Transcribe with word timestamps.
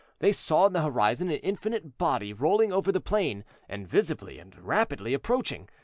They 0.17 0.31
saw 0.31 0.65
in 0.65 0.73
the 0.73 0.81
horizon 0.81 1.29
an 1.29 1.37
infinite 1.43 1.99
body 1.99 2.33
rolling 2.33 2.73
over 2.73 2.91
the 2.91 2.99
plain, 2.99 3.45
and 3.69 3.87
visibly 3.87 4.39
and 4.39 4.57
rapidly 4.57 5.13
approaching. 5.13 5.69